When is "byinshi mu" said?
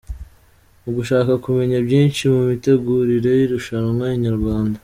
1.87-2.41